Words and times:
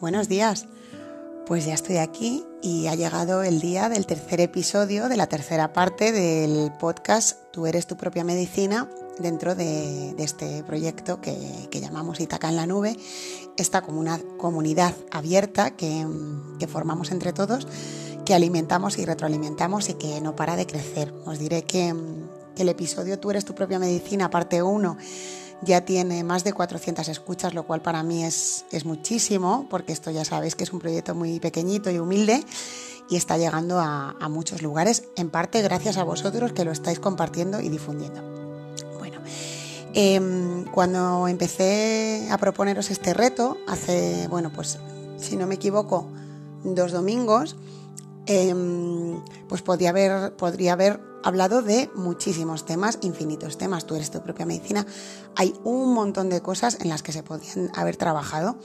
buenos 0.00 0.28
días. 0.28 0.66
Pues 1.46 1.64
ya 1.64 1.74
estoy 1.74 1.96
aquí 1.96 2.44
y 2.62 2.88
ha 2.88 2.94
llegado 2.94 3.42
el 3.42 3.60
día 3.60 3.88
del 3.88 4.06
tercer 4.06 4.40
episodio 4.40 5.08
de 5.08 5.16
la 5.16 5.26
tercera 5.26 5.72
parte 5.72 6.12
del 6.12 6.72
podcast 6.78 7.38
Tú 7.52 7.66
eres 7.66 7.86
tu 7.86 7.96
propia 7.96 8.22
medicina 8.22 8.88
dentro 9.18 9.54
de, 9.54 10.14
este 10.18 10.62
proyecto 10.62 11.20
que, 11.20 11.68
llamamos 11.72 12.20
Itaca 12.20 12.48
en 12.48 12.56
la 12.56 12.66
Nube, 12.66 12.96
esta 13.56 13.82
comunidad 13.82 14.94
abierta 15.10 15.72
que, 15.72 16.06
formamos 16.68 17.10
entre 17.10 17.32
todos, 17.32 17.66
que 18.24 18.34
alimentamos 18.34 18.98
y 18.98 19.06
retroalimentamos 19.06 19.88
y 19.88 19.94
que 19.94 20.20
no 20.20 20.36
para 20.36 20.54
de 20.54 20.66
crecer. 20.66 21.12
Os 21.24 21.38
diré 21.38 21.62
que, 21.62 21.94
que 22.54 22.62
el 22.62 22.68
episodio 22.68 23.18
Tú 23.18 23.30
eres 23.30 23.44
tu 23.44 23.54
propia 23.54 23.78
medicina, 23.78 24.30
parte 24.30 24.62
1, 24.62 24.98
ya 25.62 25.84
tiene 25.84 26.24
más 26.24 26.44
de 26.44 26.52
400 26.52 27.08
escuchas, 27.08 27.54
lo 27.54 27.64
cual 27.64 27.82
para 27.82 28.02
mí 28.02 28.24
es, 28.24 28.64
es 28.70 28.84
muchísimo, 28.84 29.66
porque 29.68 29.92
esto 29.92 30.10
ya 30.10 30.24
sabéis 30.24 30.54
que 30.54 30.64
es 30.64 30.72
un 30.72 30.78
proyecto 30.78 31.14
muy 31.14 31.40
pequeñito 31.40 31.90
y 31.90 31.98
humilde 31.98 32.44
y 33.08 33.16
está 33.16 33.38
llegando 33.38 33.78
a, 33.80 34.14
muchos 34.28 34.62
lugares, 34.62 35.04
en 35.16 35.30
parte 35.30 35.62
gracias 35.62 35.96
a 35.96 36.04
vosotros 36.04 36.52
que 36.52 36.64
lo 36.64 36.72
estáis 36.72 37.00
compartiendo 37.00 37.60
y 37.60 37.68
difundiendo. 37.70 38.22
Bueno, 38.98 39.20
em, 39.94 40.64
cuando 40.66 41.26
empecé 41.26 42.28
a 42.30 42.36
proponeros 42.36 42.90
este 42.90 43.14
reto, 43.14 43.56
hace, 43.66 44.28
bueno, 44.28 44.52
pues 44.54 44.78
si 45.16 45.36
no 45.36 45.46
me 45.46 45.54
equivoco, 45.54 46.06
dos 46.62 46.92
domingos, 46.92 47.56
em, 48.26 49.22
pues 49.48 49.62
podría 49.62 49.90
haber, 49.90 50.36
podría 50.36 50.74
haber 50.74 51.07
hablado 51.22 51.62
de 51.62 51.90
muchísimos 51.94 52.64
temas, 52.64 52.98
infinitos 53.02 53.58
temas. 53.58 53.86
Tú 53.86 53.94
eres 53.94 54.10
tu 54.10 54.22
propia 54.22 54.46
medicina. 54.46 54.86
Hay 55.36 55.54
un 55.64 55.92
montón 55.94 56.28
de 56.30 56.40
cosas 56.40 56.78
en 56.80 56.88
las 56.88 57.02
que 57.02 57.12
se 57.12 57.22
podían 57.22 57.70
haber 57.74 57.96
trabajado. 57.96 58.58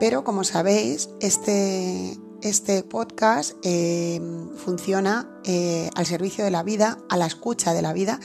Pero 0.00 0.24
como 0.24 0.44
sabéis, 0.44 1.10
este, 1.20 2.18
este 2.42 2.82
podcast 2.82 3.54
eh, 3.62 4.20
funciona 4.56 5.28
eh, 5.44 5.88
al 5.94 6.04
servicio 6.04 6.44
de 6.44 6.50
la 6.50 6.62
vida, 6.62 6.98
a 7.08 7.16
la 7.16 7.26
escucha 7.26 7.72
de 7.72 7.82
la 7.82 7.92
vida, 7.92 8.18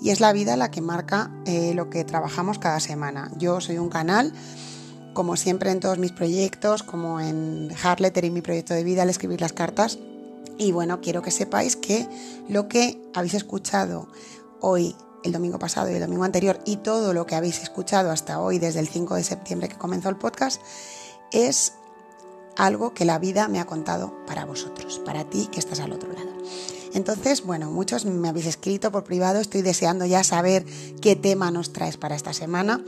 y 0.00 0.10
es 0.10 0.20
la 0.20 0.32
vida 0.32 0.56
la 0.56 0.70
que 0.70 0.80
marca 0.80 1.32
eh, 1.46 1.74
lo 1.74 1.90
que 1.90 2.04
trabajamos 2.04 2.58
cada 2.58 2.80
semana. 2.80 3.30
Yo 3.36 3.60
soy 3.60 3.78
un 3.78 3.88
canal, 3.88 4.32
como 5.14 5.36
siempre 5.36 5.70
en 5.70 5.80
todos 5.80 5.98
mis 5.98 6.12
proyectos, 6.12 6.82
como 6.82 7.20
en 7.20 7.70
Hardletter 7.74 8.24
y 8.24 8.30
mi 8.30 8.40
proyecto 8.40 8.74
de 8.74 8.84
vida 8.84 9.02
al 9.02 9.10
escribir 9.10 9.40
las 9.40 9.52
cartas, 9.52 9.98
y 10.58 10.72
bueno, 10.72 11.00
quiero 11.00 11.22
que 11.22 11.30
sepáis 11.30 11.76
que 11.76 12.08
lo 12.48 12.68
que 12.68 13.02
habéis 13.14 13.34
escuchado 13.34 14.08
hoy, 14.60 14.96
el 15.22 15.32
domingo 15.32 15.58
pasado 15.58 15.90
y 15.90 15.94
el 15.94 16.00
domingo 16.00 16.24
anterior, 16.24 16.58
y 16.64 16.76
todo 16.76 17.12
lo 17.12 17.26
que 17.26 17.34
habéis 17.34 17.62
escuchado 17.62 18.10
hasta 18.10 18.40
hoy, 18.40 18.58
desde 18.58 18.80
el 18.80 18.88
5 18.88 19.14
de 19.14 19.24
septiembre 19.24 19.68
que 19.68 19.76
comenzó 19.76 20.08
el 20.08 20.16
podcast, 20.16 20.60
es 21.32 21.72
algo 22.56 22.94
que 22.94 23.04
la 23.04 23.18
vida 23.18 23.48
me 23.48 23.60
ha 23.60 23.66
contado 23.66 24.14
para 24.26 24.44
vosotros, 24.44 25.00
para 25.04 25.24
ti 25.28 25.48
que 25.50 25.58
estás 25.58 25.80
al 25.80 25.92
otro 25.92 26.12
lado. 26.12 26.30
Entonces, 26.94 27.44
bueno, 27.44 27.70
muchos 27.70 28.06
me 28.06 28.28
habéis 28.28 28.46
escrito 28.46 28.90
por 28.90 29.04
privado, 29.04 29.40
estoy 29.40 29.60
deseando 29.60 30.06
ya 30.06 30.24
saber 30.24 30.64
qué 31.02 31.14
tema 31.14 31.50
nos 31.50 31.72
traes 31.72 31.98
para 31.98 32.16
esta 32.16 32.32
semana. 32.32 32.82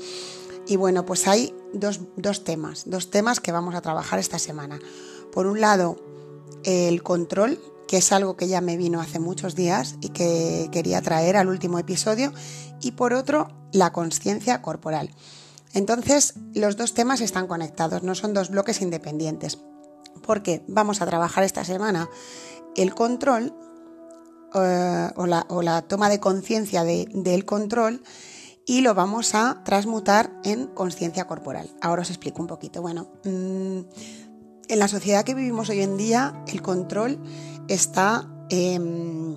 Y 0.67 0.77
bueno, 0.77 1.05
pues 1.05 1.29
hay 1.29 1.55
dos, 1.75 2.01
dos 2.17 2.45
temas, 2.45 2.85
dos 2.87 3.11
temas 3.11 3.41
que 3.41 3.53
vamos 3.53 3.75
a 3.75 3.83
trabajar 3.83 4.19
esta 4.19 4.39
semana. 4.39 4.79
Por 5.33 5.47
un 5.47 5.61
lado, 5.61 5.97
el 6.65 7.03
control, 7.03 7.61
que 7.87 7.99
es 7.99 8.13
algo 8.13 8.37
que 8.37 8.49
ya 8.49 8.61
me 8.61 8.77
vino 8.77 9.01
hace 9.01 9.19
muchos 9.19 9.55
días 9.55 9.97
y 10.01 10.11
que 10.11 10.69
quería 10.73 11.01
traer 11.03 11.37
al 11.37 11.49
último 11.49 11.79
episodio, 11.79 12.33
y 12.81 12.93
por 12.93 13.15
otro, 13.15 13.49
la 13.73 13.93
conciencia 13.93 14.63
corporal. 14.63 15.11
Entonces, 15.75 16.35
los 16.55 16.77
dos 16.77 16.95
temas 16.95 17.21
están 17.21 17.47
conectados, 17.47 18.03
no 18.03 18.15
son 18.15 18.35
dos 18.35 18.51
bloques 18.51 18.81
independientes, 18.81 19.59
porque 20.23 20.65
vamos 20.69 21.03
a 21.03 21.07
trabajar 21.07 21.45
esta 21.45 21.65
semana 21.65 22.09
el 22.77 22.95
control 22.95 23.55
eh, 24.55 25.11
o, 25.17 25.27
la, 25.27 25.83
toma 25.83 26.09
de 26.09 26.21
conciencia 26.21 26.85
del 26.85 27.45
control 27.45 28.03
y 28.65 28.81
lo 28.81 28.95
vamos 28.95 29.35
a 29.35 29.63
transmutar 29.65 30.33
en 30.45 30.69
conciencia 30.69 31.27
corporal. 31.27 31.71
Ahora 31.81 32.03
os 32.03 32.11
explico 32.11 32.41
un 32.41 32.49
poquito. 32.49 32.81
Bueno, 32.81 33.09
mm, 33.25 33.81
en 34.69 34.79
la 34.79 34.89
sociedad 34.89 35.25
que 35.25 35.35
vivimos 35.35 35.69
hoy 35.71 35.81
en 35.81 35.97
día, 35.97 36.43
el 36.47 36.63
control 36.63 37.19
está 37.69 38.29
em, 38.51 39.35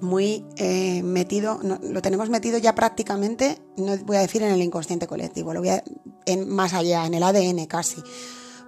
muy 0.00 0.44
eh, 0.56 1.02
metido, 1.02 1.60
lo 1.62 2.02
tenemos 2.02 2.30
metido 2.30 2.58
ya 2.58 2.74
prácticamente, 2.74 3.58
no 3.76 3.96
voy 3.98 4.16
a 4.16 4.20
decir 4.20 4.42
en 4.42 4.52
el 4.52 4.62
inconsciente 4.62 5.06
colectivo, 5.06 5.52
lo 5.52 5.60
voy 5.60 5.70
a, 5.70 5.84
en, 6.24 6.48
más 6.48 6.74
allá, 6.74 7.06
en 7.06 7.14
el 7.14 7.22
ADN 7.22 7.66
casi, 7.66 8.02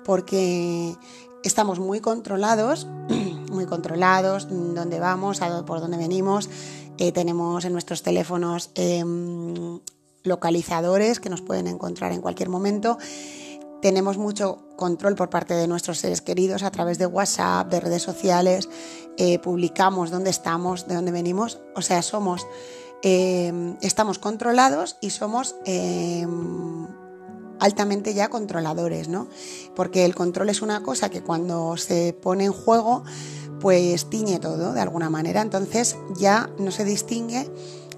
porque 0.05 0.95
estamos 1.43 1.79
muy 1.79 2.01
controlados, 2.01 2.87
muy 3.51 3.67
controlados, 3.67 4.49
dónde 4.49 5.01
vamos, 5.01 5.41
por 5.67 5.81
dónde 5.81 5.97
venimos, 5.97 6.49
eh, 6.99 7.13
tenemos 7.13 7.65
en 7.65 7.73
nuestros 7.73 8.03
teléfonos 8.03 8.71
em, 8.75 9.81
localizadores 10.25 11.21
que 11.21 11.31
nos 11.31 11.43
pueden 11.43 11.67
encontrar 11.67 12.13
en 12.13 12.21
cualquier 12.21 12.49
momento 12.49 12.99
tenemos 13.81 14.19
mucho 14.19 14.65
control 14.77 15.15
por 15.15 15.31
parte 15.31 15.55
de 15.55 15.67
nuestros 15.67 15.99
seres 15.99 16.21
queridos 16.21 16.63
a 16.63 16.71
través 16.71 16.99
de 16.99 17.07
WhatsApp, 17.07 17.71
de 17.71 17.81
redes 17.81 18.03
sociales, 18.03 18.69
eh, 19.17 19.39
publicamos 19.39 20.11
dónde 20.11 20.31
estamos, 20.31 20.87
de 20.87 20.95
dónde 20.95 21.11
venimos, 21.11 21.61
o 21.75 21.83
sea, 21.83 22.03
somos, 22.03 22.47
eh, 23.03 23.77
estamos 23.83 24.19
controlados 24.19 24.97
y 25.01 25.11
somos 25.11 25.57
eh, 25.65 26.27
altamente 27.59 28.15
ya 28.15 28.29
controladores, 28.29 29.09
¿no? 29.09 29.29
Porque 29.75 30.05
el 30.05 30.15
control 30.15 30.51
es 30.51 30.63
una 30.63 30.83
cosa 30.83 31.11
que 31.11 31.23
cuando 31.23 31.77
se 31.77 32.13
pone 32.13 32.45
en 32.45 32.53
juego, 32.53 33.05
pues 33.61 34.09
tiñe 34.09 34.39
todo 34.39 34.73
de 34.73 34.81
alguna 34.81 35.11
manera, 35.11 35.43
entonces 35.43 35.97
ya 36.17 36.51
no 36.59 36.71
se 36.71 36.85
distingue 36.85 37.51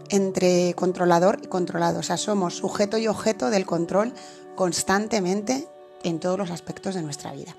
entre 0.08 0.74
controlador 0.74 1.38
y 1.42 1.46
controlado, 1.46 2.00
o 2.00 2.02
sea, 2.02 2.16
somos 2.16 2.56
sujeto 2.56 2.98
y 2.98 3.06
objeto 3.06 3.50
del 3.50 3.64
control 3.66 4.12
constantemente 4.60 5.66
en 6.02 6.20
todos 6.20 6.38
los 6.38 6.50
aspectos 6.50 6.94
de 6.94 7.00
nuestra 7.00 7.32
vida. 7.32 7.56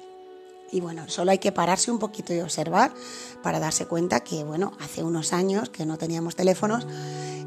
Y 0.72 0.82
bueno, 0.82 1.06
solo 1.08 1.32
hay 1.32 1.40
que 1.40 1.52
pararse 1.52 1.90
un 1.90 1.98
poquito 1.98 2.32
y 2.32 2.42
observar 2.42 2.94
para 3.42 3.60
darse 3.60 3.88
cuenta 3.88 4.20
que, 4.20 4.44
bueno, 4.44 4.74
hace 4.80 5.04
unos 5.04 5.34
años 5.34 5.72
que 5.72 5.88
no 5.88 5.98
teníamos 5.98 6.36
teléfonos, 6.36 6.86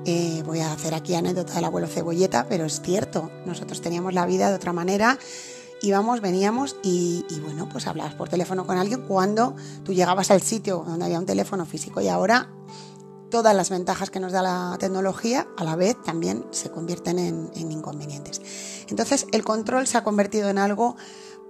eh, 0.07 0.43
voy 0.45 0.59
a 0.59 0.73
hacer 0.73 0.93
aquí 0.93 1.15
anécdota 1.15 1.55
del 1.55 1.67
abuelo 1.67 1.87
Cebolleta, 1.87 2.47
pero 2.49 2.65
es 2.65 2.81
cierto, 2.81 3.31
nosotros 3.47 3.81
teníamos 3.81 4.13
la 4.13 4.27
vida 4.27 4.49
de 4.49 4.57
otra 4.57 4.73
manera, 4.73 5.21
íbamos, 5.83 6.21
veníamos 6.21 6.75
y, 6.83 7.25
y, 7.31 7.39
bueno, 7.39 7.69
pues 7.71 7.87
hablabas 7.87 8.17
por 8.17 8.29
teléfono 8.29 8.67
con 8.67 8.77
alguien 8.77 9.03
cuando 9.03 9.55
tú 9.85 9.93
llegabas 9.93 10.33
al 10.33 10.43
sitio 10.43 10.85
donde 10.85 11.05
había 11.05 11.21
un 11.21 11.27
teléfono 11.27 11.65
físico 11.65 12.01
y 12.01 12.09
ahora 12.09 12.49
todas 13.35 13.57
las 13.57 13.69
ventajas 13.69 14.11
que 14.11 14.21
nos 14.21 14.31
da 14.31 14.43
la 14.43 14.77
tecnología 14.79 15.49
a 15.57 15.65
la 15.65 15.75
vez 15.75 16.01
también 16.05 16.47
se 16.53 16.71
convierten 16.71 17.19
en, 17.19 17.51
inconvenientes. 17.57 18.41
Entonces 18.89 19.27
el 19.33 19.43
control 19.43 19.89
se 19.89 19.99
ha 19.99 20.05
convertido 20.05 20.51
en 20.51 20.57
algo 20.57 20.95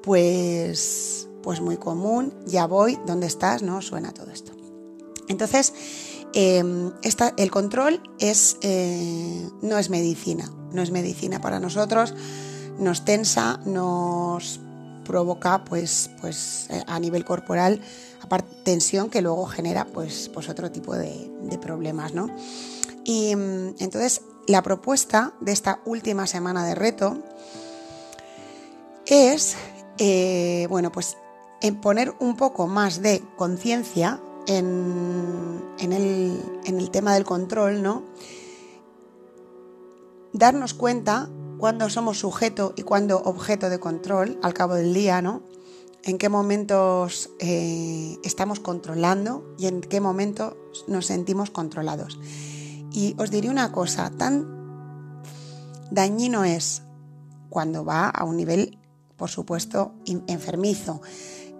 pues, 0.02 1.28
pues 1.42 1.60
muy 1.60 1.76
común, 1.76 2.32
ya 2.46 2.66
voy, 2.66 2.98
¿dónde 3.06 3.26
estás? 3.26 3.60
¿No? 3.60 3.82
Suena 3.82 4.14
todo 4.14 4.30
esto. 4.30 4.52
Entonces, 5.28 5.74
em, 6.32 6.90
el 7.36 7.50
control 7.50 8.00
es, 8.18 8.56
eh, 8.62 9.46
no 9.60 9.76
es 9.76 9.90
medicina, 9.90 10.50
no 10.72 10.80
es 10.80 10.90
medicina 10.90 11.42
para 11.42 11.60
nosotros, 11.60 12.14
nos 12.78 13.04
tensa, 13.04 13.60
nos 13.66 14.58
provoca 15.04 15.64
pues, 15.64 16.10
pues 16.22 16.66
eh, 16.70 16.82
a 16.86 16.98
nivel 16.98 17.26
corporal 17.26 17.82
tensión 18.64 19.10
que 19.10 19.22
luego 19.22 19.46
genera 19.46 19.84
pues, 19.86 20.30
pues 20.32 20.48
otro 20.48 20.70
tipo 20.70 20.94
de, 20.94 21.30
problemas, 21.60 22.14
¿no? 22.14 22.28
Y 23.04 23.30
entonces 23.30 24.22
la 24.46 24.62
propuesta 24.62 25.34
de 25.40 25.52
esta 25.52 25.80
última 25.84 26.26
semana 26.26 26.66
de 26.66 26.74
reto 26.74 27.18
es, 29.06 29.56
eh, 29.98 30.66
bueno, 30.68 30.90
pues 30.90 31.16
en 31.60 31.80
poner 31.80 32.14
un 32.18 32.36
poco 32.36 32.66
más 32.66 33.00
de 33.00 33.22
conciencia 33.36 34.20
en, 34.46 35.62
en, 35.78 35.92
el, 35.92 36.40
en 36.64 36.78
el 36.78 36.90
tema 36.90 37.14
del 37.14 37.24
control, 37.24 37.82
¿no? 37.82 38.02
Darnos 40.32 40.74
cuenta 40.74 41.30
cuando 41.58 41.88
somos 41.88 42.18
sujeto 42.18 42.74
y 42.76 42.82
cuando 42.82 43.22
objeto 43.22 43.70
de 43.70 43.78
control 43.78 44.38
al 44.42 44.52
cabo 44.52 44.74
del 44.74 44.92
día, 44.92 45.22
¿no? 45.22 45.42
En 46.04 46.18
qué 46.18 46.28
momentos 46.28 47.30
eh, 47.38 48.18
estamos 48.24 48.60
controlando 48.60 49.54
y 49.58 49.66
en 49.66 49.80
qué 49.80 50.00
momento 50.00 50.56
nos 50.86 51.06
sentimos 51.06 51.50
controlados. 51.50 52.18
Y 52.92 53.16
os 53.18 53.30
diré 53.30 53.48
una 53.48 53.72
cosa, 53.72 54.10
tan 54.10 55.22
dañino 55.90 56.44
es 56.44 56.82
cuando 57.48 57.84
va 57.84 58.08
a 58.08 58.24
un 58.24 58.36
nivel, 58.36 58.78
por 59.16 59.30
supuesto, 59.30 59.94
enfermizo. 60.26 61.00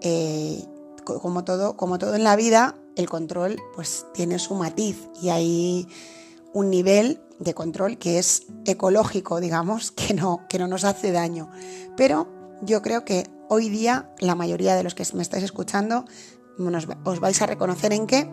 Eh, 0.01 0.63
como, 1.03 1.43
todo, 1.43 1.75
como 1.75 1.97
todo 1.97 2.15
en 2.15 2.23
la 2.23 2.35
vida, 2.35 2.75
el 2.95 3.09
control 3.09 3.61
pues 3.75 4.05
tiene 4.13 4.39
su 4.39 4.55
matiz 4.55 5.09
y 5.21 5.29
hay 5.29 5.87
un 6.53 6.69
nivel 6.69 7.21
de 7.39 7.53
control 7.53 7.97
que 7.97 8.17
es 8.19 8.43
ecológico, 8.65 9.39
digamos, 9.39 9.91
que 9.91 10.13
no, 10.13 10.45
que 10.49 10.59
no 10.59 10.67
nos 10.67 10.83
hace 10.83 11.11
daño. 11.11 11.49
Pero 11.97 12.27
yo 12.61 12.81
creo 12.81 13.03
que 13.05 13.34
hoy 13.49 13.69
día 13.69 14.09
la 14.19 14.35
mayoría 14.35 14.75
de 14.75 14.83
los 14.83 14.95
que 14.95 15.05
me 15.13 15.21
estáis 15.21 15.43
escuchando 15.43 16.05
os 17.03 17.19
vais 17.19 17.41
a 17.41 17.45
reconocer 17.45 17.93
en 17.93 18.07
que 18.07 18.29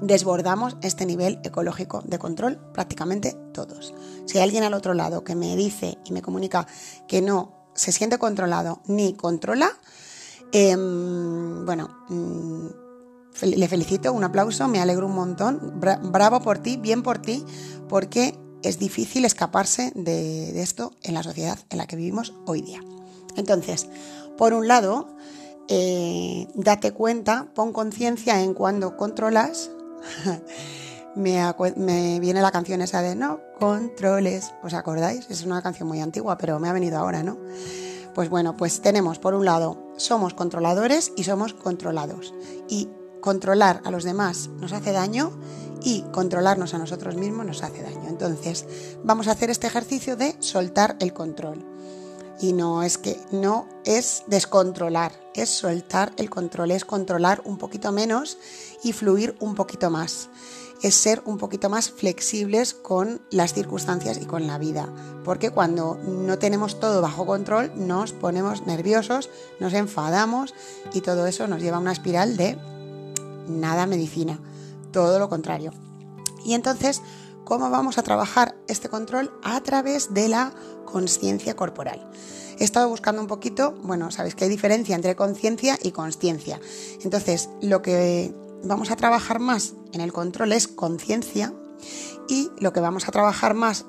desbordamos 0.00 0.76
este 0.82 1.06
nivel 1.06 1.40
ecológico 1.44 2.02
de 2.04 2.18
control 2.18 2.58
prácticamente 2.72 3.36
todos. 3.52 3.94
Si 4.26 4.38
hay 4.38 4.44
alguien 4.44 4.64
al 4.64 4.74
otro 4.74 4.94
lado 4.94 5.24
que 5.24 5.34
me 5.34 5.56
dice 5.56 5.98
y 6.04 6.12
me 6.12 6.22
comunica 6.22 6.66
que 7.06 7.22
no 7.22 7.70
se 7.74 7.92
siente 7.92 8.18
controlado 8.18 8.82
ni 8.86 9.14
controla, 9.14 9.70
em, 10.52 11.64
bueno, 11.64 12.04
mm, 12.08 12.66
le 13.42 13.68
felicito, 13.68 14.12
un 14.12 14.24
aplauso, 14.24 14.68
me 14.68 14.80
alegro 14.80 15.06
un 15.06 15.14
montón, 15.14 15.80
bravo 15.80 16.42
por 16.42 16.58
ti, 16.58 16.76
bien 16.76 17.02
por 17.02 17.18
ti, 17.18 17.44
porque 17.88 18.38
es 18.62 18.78
difícil 18.78 19.24
escaparse 19.24 19.92
de, 19.94 20.60
esto 20.62 20.92
en 21.02 21.14
la 21.14 21.22
sociedad 21.22 21.58
en 21.70 21.78
la 21.78 21.86
que 21.86 21.96
vivimos 21.96 22.34
hoy 22.46 22.62
día. 22.62 22.80
Entonces, 23.36 23.88
por 24.42 24.54
un 24.54 24.66
lado, 24.66 25.06
eh, 25.68 26.48
date 26.54 26.90
cuenta, 26.90 27.46
pon 27.54 27.72
conciencia 27.72 28.42
en 28.42 28.54
cuando 28.54 28.96
controlas. 28.96 29.70
me, 31.14 32.18
viene 32.18 32.42
la 32.42 32.50
canción 32.50 32.82
esa 32.82 33.02
de 33.02 33.14
no 33.14 33.38
controles, 33.60 34.52
¿os 34.64 34.74
acordáis? 34.74 35.30
Es 35.30 35.44
una 35.44 35.62
canción 35.62 35.86
muy 35.86 36.00
antigua, 36.00 36.38
pero 36.38 36.58
me 36.58 36.68
ha 36.68 36.72
venido 36.72 36.98
ahora, 36.98 37.22
¿no? 37.22 37.38
Pues 38.16 38.30
bueno, 38.30 38.56
pues 38.56 38.80
tenemos 38.80 39.20
por 39.20 39.34
un 39.34 39.44
lado, 39.44 39.78
somos 39.96 40.34
controladores 40.34 41.12
y 41.16 41.22
somos 41.22 41.54
controlados. 41.54 42.34
Y 42.68 42.88
controlar 43.20 43.80
a 43.84 43.92
los 43.92 44.02
demás 44.02 44.50
nos 44.58 44.72
hace 44.72 44.90
daño 44.90 45.30
y 45.84 46.02
controlarnos 46.10 46.74
a 46.74 46.78
nosotros 46.78 47.14
mismos 47.14 47.46
nos 47.46 47.62
hace 47.62 47.80
daño. 47.80 48.08
Entonces, 48.08 48.66
vamos 49.04 49.28
a 49.28 49.30
hacer 49.30 49.50
este 49.50 49.68
ejercicio 49.68 50.16
de 50.16 50.34
soltar 50.40 50.96
el 50.98 51.12
control. 51.12 51.71
Y 52.42 52.52
no 52.54 52.82
es 52.82 52.98
que 52.98 53.20
no 53.30 53.68
es 53.84 54.24
descontrolar, 54.26 55.12
es 55.32 55.48
soltar 55.48 56.12
el 56.16 56.28
control, 56.28 56.72
es 56.72 56.84
controlar 56.84 57.40
un 57.44 57.56
poquito 57.56 57.92
menos 57.92 58.36
y 58.82 58.92
fluir 58.92 59.36
un 59.38 59.54
poquito 59.54 59.90
más. 59.90 60.28
Es 60.82 60.96
ser 60.96 61.22
un 61.24 61.38
poquito 61.38 61.70
más 61.70 61.92
flexibles 61.92 62.74
con 62.74 63.22
las 63.30 63.54
circunstancias 63.54 64.18
y 64.20 64.26
con 64.26 64.48
la 64.48 64.58
vida. 64.58 64.92
Porque 65.24 65.50
cuando 65.50 66.00
no 66.02 66.36
tenemos 66.40 66.80
todo 66.80 67.00
bajo 67.00 67.26
control, 67.26 67.70
nos 67.76 68.12
ponemos 68.12 68.66
nerviosos, 68.66 69.30
nos 69.60 69.72
enfadamos 69.72 70.52
y 70.92 71.00
todo 71.00 71.28
eso 71.28 71.46
nos 71.46 71.62
lleva 71.62 71.76
a 71.76 71.80
una 71.80 71.92
espiral 71.92 72.36
de 72.36 72.58
nada 73.46 73.86
medicina, 73.86 74.40
todo 74.90 75.20
lo 75.20 75.28
contrario. 75.28 75.72
Y 76.44 76.54
entonces, 76.54 77.02
¿cómo 77.44 77.70
vamos 77.70 77.98
a 77.98 78.02
trabajar 78.02 78.56
este 78.66 78.88
control? 78.88 79.32
A 79.44 79.60
través 79.60 80.12
de 80.12 80.26
la 80.26 80.52
conciencia 80.84 81.54
corporal. 81.54 82.08
He 82.58 82.64
estado 82.64 82.88
buscando 82.88 83.20
un 83.20 83.28
poquito, 83.28 83.72
bueno, 83.82 84.10
sabéis 84.10 84.34
que 84.34 84.44
hay 84.44 84.50
diferencia 84.50 84.94
entre 84.94 85.16
conciencia 85.16 85.78
y 85.82 85.90
consciencia. 85.90 86.60
Entonces, 87.02 87.48
lo 87.60 87.82
que 87.82 88.34
vamos 88.62 88.90
a 88.90 88.96
trabajar 88.96 89.40
más 89.40 89.74
en 89.92 90.00
el 90.00 90.12
control 90.12 90.52
es 90.52 90.68
conciencia 90.68 91.52
y 92.28 92.50
lo 92.58 92.72
que 92.72 92.80
vamos 92.80 93.08
a 93.08 93.12
trabajar 93.12 93.54
más 93.54 93.86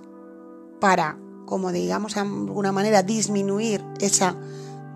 para, 0.79 1.17
como 1.45 1.71
digamos 1.71 2.15
de 2.15 2.21
alguna 2.21 2.71
manera, 2.71 3.03
disminuir 3.03 3.83
esa, 3.99 4.35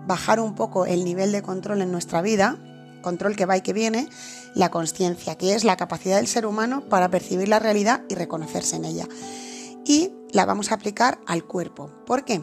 bajar 0.06 0.40
un 0.40 0.54
poco 0.54 0.86
el 0.86 1.04
nivel 1.04 1.32
de 1.32 1.42
control 1.42 1.82
en 1.82 1.92
nuestra 1.92 2.20
vida, 2.20 2.58
control 3.02 3.36
que 3.36 3.46
va 3.46 3.56
y 3.56 3.62
que 3.62 3.72
viene, 3.72 4.08
la 4.54 4.70
conciencia, 4.70 5.36
que 5.36 5.54
es 5.54 5.64
la 5.64 5.76
capacidad 5.76 6.16
del 6.16 6.26
ser 6.26 6.46
humano 6.46 6.88
para 6.88 7.10
percibir 7.10 7.48
la 7.48 7.58
realidad 7.58 8.02
y 8.08 8.14
reconocerse 8.14 8.76
en 8.76 8.84
ella. 8.84 9.06
Y 9.84 10.12
la 10.32 10.46
vamos 10.46 10.70
a 10.70 10.74
aplicar 10.74 11.18
al 11.26 11.44
cuerpo. 11.44 11.90
¿Por 12.06 12.24
qué? 12.24 12.42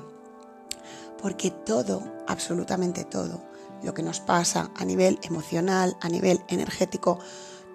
Porque 1.21 1.51
todo, 1.51 2.03
absolutamente 2.27 3.03
todo, 3.03 3.41
lo 3.83 3.93
que 3.93 4.03
nos 4.03 4.19
pasa 4.19 4.71
a 4.75 4.85
nivel 4.85 5.19
emocional, 5.23 5.97
a 6.01 6.09
nivel 6.09 6.41
energético, 6.47 7.19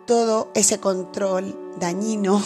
todo 0.06 0.50
ese 0.54 0.80
control 0.80 1.56
dañino 1.78 2.42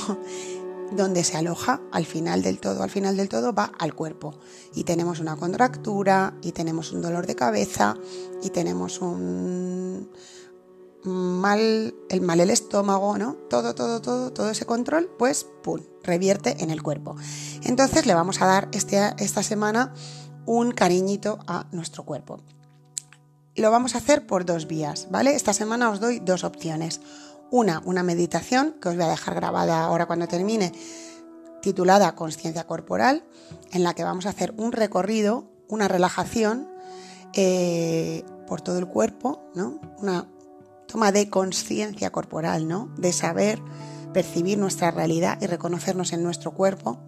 donde 0.93 1.25
se 1.25 1.37
aloja 1.37 1.81
al 1.93 2.05
final 2.05 2.43
del 2.43 2.61
todo, 2.61 2.83
al 2.83 2.91
final 2.91 3.17
del 3.17 3.29
todo 3.29 3.53
va 3.53 3.73
al 3.79 3.95
cuerpo. 3.95 4.35
Y 4.75 4.85
tenemos 4.85 5.21
una 5.21 5.37
contractura, 5.37 6.35
y 6.43 6.53
tenemos 6.53 6.93
un 6.93 7.03
dolor 7.03 7.27
de 7.27 7.35
cabeza, 7.35 7.97
y 8.43 8.51
tenemos 8.51 9.01
un 9.01 10.11
mal, 11.05 11.95
el 12.09 12.21
mal 12.21 12.41
el 12.41 12.51
estómago, 12.51 13.19
¿no? 13.19 13.35
Todo, 13.49 13.75
todo, 13.75 14.01
todo, 14.01 14.33
todo 14.33 14.51
ese 14.51 14.67
control, 14.67 15.11
pues, 15.19 15.47
pum, 15.63 15.81
revierte 16.03 16.63
en 16.63 16.71
el 16.71 16.83
cuerpo. 16.83 17.17
Entonces 17.63 18.07
le 18.07 18.15
vamos 18.15 18.41
a 18.41 18.47
dar 18.47 18.69
este, 18.73 18.99
esta 19.19 19.43
semana 19.43 19.93
un 20.47 20.73
cariñito 20.73 21.39
a 21.47 21.67
nuestro 21.73 22.05
cuerpo. 22.05 22.41
Lo 23.57 23.71
vamos 23.71 23.95
a 23.95 23.99
hacer 23.99 24.27
por 24.27 24.45
dos 24.45 24.67
vías, 24.67 25.09
¿vale? 25.11 25.35
Esta 25.35 25.53
semana 25.53 25.91
os 25.91 26.01
doy 26.01 26.19
dos 26.19 26.43
opciones. 26.43 27.01
Una, 27.51 27.81
una 27.85 28.03
meditación 28.03 28.75
que 28.81 28.89
os 28.89 28.97
voy 28.97 29.05
a 29.05 29.09
dejar 29.09 29.35
grabada 29.35 29.85
ahora 29.85 30.07
cuando 30.07 30.27
termine, 30.27 30.73
titulada 31.63 32.15
Conciencia 32.15 32.67
Corporal, 32.67 33.25
en 33.73 33.85
la 33.85 33.95
que 33.95 34.05
vamos 34.05 34.27
a 34.27 34.31
hacer 34.31 34.55
un 34.57 34.73
recorrido, 34.73 35.45
una 35.69 35.87
relajación 35.87 36.69
eh, 37.33 38.25
por 38.47 38.61
todo 38.61 38.79
el 38.79 38.87
cuerpo, 38.87 39.45
¿no? 39.55 39.81
Una 39.99 40.27
de 41.13 41.29
conciencia 41.29 42.11
corporal, 42.11 42.69
¿no? 42.69 42.89
De 42.97 43.13
saber 43.13 43.61
percibir 44.13 44.59
nuestra 44.59 44.91
realidad 44.91 45.39
y 45.41 45.47
reconocernos 45.47 46.13
en 46.13 46.23
nuestro 46.23 46.53
cuerpo 46.53 47.01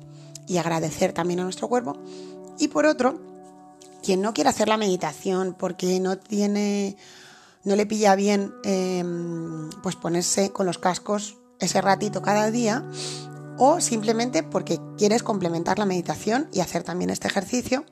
y 0.47 0.59
agradecer 0.59 1.12
también 1.12 1.41
a 1.41 1.44
nuestro 1.44 1.69
cuerpo. 1.69 1.97
Y 2.59 2.69
por 2.69 2.85
otro, 2.87 3.21
quien 4.03 4.21
no 4.21 4.35
quiere 4.35 4.50
hacer 4.50 4.69
la 4.69 4.77
meditación 4.77 5.55
porque 5.59 6.00
no 6.00 6.19
tiene, 6.19 6.97
no 7.65 7.77
le 7.77 7.87
pilla 7.87 8.15
bien, 8.17 8.53
em, 8.65 9.71
pues 9.83 9.97
ponerse 9.97 10.50
con 10.50 10.67
los 10.67 10.79
cascos 10.79 11.38
ese 11.61 11.81
ratito 11.81 12.23
cada 12.23 12.50
día, 12.50 12.85
o 13.59 13.81
simplemente 13.81 14.43
porque 14.43 14.79
quieres 14.99 15.23
complementar 15.23 15.79
la 15.79 15.87
meditación 15.87 16.49
y 16.53 16.61
hacer 16.61 16.83
también 16.83 17.11
este 17.11 17.29
ejercicio, 17.29 17.85